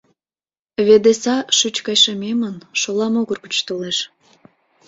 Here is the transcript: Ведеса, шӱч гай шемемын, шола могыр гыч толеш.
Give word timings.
Ведеса, 0.87 1.35
шӱч 1.57 1.75
гай 1.87 1.97
шемемын, 2.03 2.55
шола 2.79 3.07
могыр 3.15 3.37
гыч 3.45 3.55
толеш. 3.67 3.97